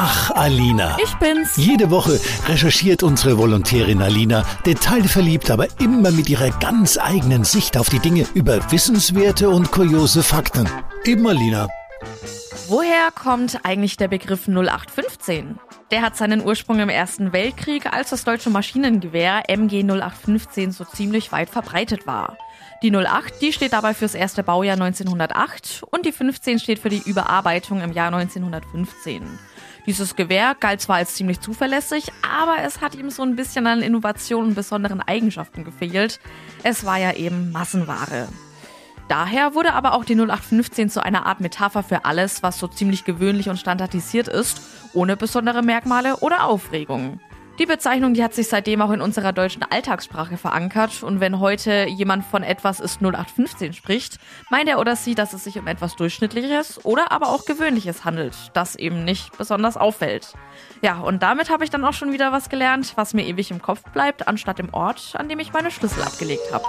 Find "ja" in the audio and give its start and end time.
36.98-37.14, 60.82-61.00